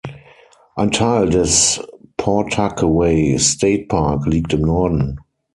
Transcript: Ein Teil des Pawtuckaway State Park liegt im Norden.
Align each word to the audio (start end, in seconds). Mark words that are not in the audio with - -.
Ein 0.75 0.89
Teil 0.89 1.29
des 1.29 1.79
Pawtuckaway 2.17 3.37
State 3.37 3.85
Park 3.85 4.25
liegt 4.25 4.51
im 4.51 4.61
Norden. 4.63 5.19